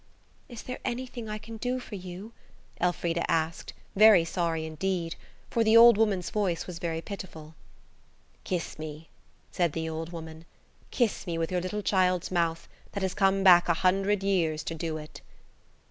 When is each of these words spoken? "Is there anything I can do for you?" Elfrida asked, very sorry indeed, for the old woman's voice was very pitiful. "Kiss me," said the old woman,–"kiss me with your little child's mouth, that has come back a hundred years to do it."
"Is 0.49 0.63
there 0.63 0.79
anything 0.83 1.29
I 1.29 1.37
can 1.37 1.57
do 1.57 1.79
for 1.79 1.93
you?" 1.93 2.33
Elfrida 2.81 3.23
asked, 3.29 3.73
very 3.95 4.25
sorry 4.25 4.65
indeed, 4.65 5.15
for 5.51 5.63
the 5.63 5.77
old 5.77 5.95
woman's 5.95 6.31
voice 6.31 6.65
was 6.65 6.79
very 6.79 7.01
pitiful. 7.03 7.53
"Kiss 8.43 8.79
me," 8.79 9.09
said 9.51 9.73
the 9.73 9.87
old 9.87 10.11
woman,–"kiss 10.11 11.27
me 11.27 11.37
with 11.37 11.51
your 11.51 11.61
little 11.61 11.83
child's 11.83 12.31
mouth, 12.31 12.67
that 12.93 13.03
has 13.03 13.13
come 13.13 13.43
back 13.43 13.69
a 13.69 13.75
hundred 13.75 14.23
years 14.23 14.63
to 14.63 14.73
do 14.73 14.97
it." 14.97 15.21